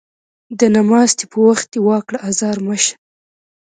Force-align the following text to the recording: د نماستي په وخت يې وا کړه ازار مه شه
د 0.59 0.61
نماستي 0.75 1.25
په 1.31 1.37
وخت 1.47 1.69
يې 1.75 1.79
وا 1.85 1.97
کړه 2.07 2.19
ازار 2.29 2.57
مه 2.67 2.75
شه 2.83 2.93